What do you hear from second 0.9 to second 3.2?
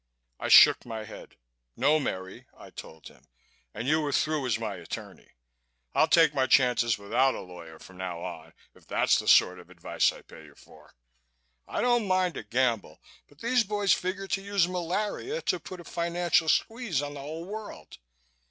head. "No, Merry," I told